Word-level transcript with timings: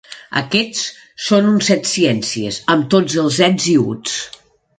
Aquests 0.39 0.85
són 1.25 1.49
uns 1.49 1.69
set-ciències, 1.73 2.59
amb 2.77 2.89
tots 2.95 3.19
els 3.27 3.39
ets 3.51 3.71
i 3.77 3.79
uts. 3.93 4.19